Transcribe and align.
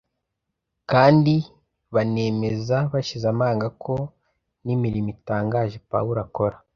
kandi 0.91 1.35
banemeza 1.95 2.77
bashize 2.93 3.25
amanga 3.33 3.67
ko 3.83 3.95
n’imirimo 4.65 5.09
itangaje 5.15 5.77
Pawulo 5.91 6.19
akora 6.27 6.57